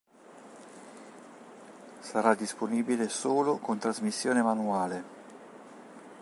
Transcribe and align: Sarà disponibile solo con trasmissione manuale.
Sarà 2.01 2.33
disponibile 2.33 3.07
solo 3.07 3.59
con 3.59 3.77
trasmissione 3.77 4.41
manuale. 4.41 5.03